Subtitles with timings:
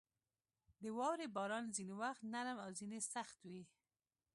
[0.81, 3.63] •د واورې باران ځینې وخت نرم او ځینې سخت وي.